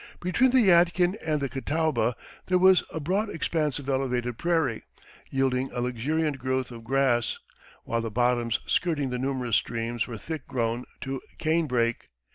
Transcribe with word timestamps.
Between 0.19 0.49
the 0.49 0.61
Yadkin 0.67 1.15
and 1.23 1.39
the 1.39 1.47
Catawba 1.47 2.15
there 2.47 2.57
was 2.57 2.81
a 2.91 2.99
broad 2.99 3.29
expanse 3.29 3.77
of 3.77 3.87
elevated 3.87 4.39
prairie, 4.39 4.81
yielding 5.29 5.69
a 5.71 5.79
luxuriant 5.79 6.39
growth 6.39 6.71
of 6.71 6.83
grass, 6.83 7.37
while 7.83 8.01
the 8.01 8.09
bottoms 8.09 8.57
skirting 8.65 9.11
the 9.11 9.19
numerous 9.19 9.57
streams 9.57 10.07
were 10.07 10.17
thick 10.17 10.47
grown 10.47 10.85
to 11.01 11.21
canebrake. 11.37 12.09